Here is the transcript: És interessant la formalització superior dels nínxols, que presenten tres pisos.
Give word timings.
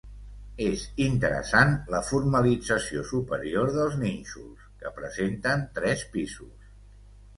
És 0.67 0.83
interessant 1.03 1.75
la 1.95 1.99
formalització 2.07 3.03
superior 3.11 3.69
dels 3.77 3.99
nínxols, 4.05 4.67
que 4.81 4.97
presenten 4.99 5.67
tres 5.79 6.07
pisos. 6.17 6.57